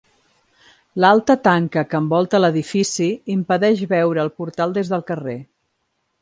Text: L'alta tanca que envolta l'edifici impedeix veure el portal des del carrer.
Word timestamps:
L'alta 1.03 1.35
tanca 1.47 1.83
que 1.91 1.99
envolta 2.03 2.39
l'edifici 2.41 3.11
impedeix 3.35 3.85
veure 3.93 4.25
el 4.25 4.33
portal 4.41 4.75
des 4.79 4.91
del 4.95 5.07
carrer. 5.13 5.37